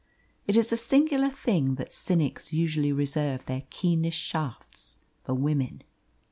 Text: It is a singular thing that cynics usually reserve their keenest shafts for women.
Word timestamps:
It 0.47 0.57
is 0.57 0.73
a 0.73 0.77
singular 0.77 1.29
thing 1.29 1.75
that 1.75 1.93
cynics 1.93 2.51
usually 2.51 2.91
reserve 2.91 3.45
their 3.45 3.65
keenest 3.69 4.17
shafts 4.17 4.97
for 5.23 5.35
women. 5.35 5.83